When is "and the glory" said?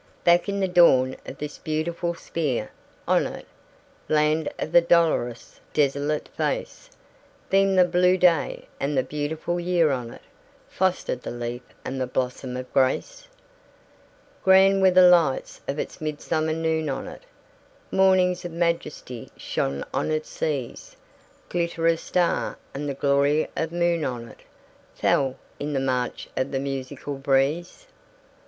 22.73-23.49